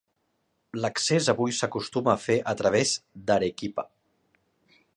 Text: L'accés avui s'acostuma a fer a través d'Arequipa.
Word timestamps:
L'accés 0.83 1.27
avui 1.33 1.53
s'acostuma 1.57 2.13
a 2.13 2.17
fer 2.23 2.37
a 2.53 2.55
través 2.63 2.95
d'Arequipa. 3.29 3.87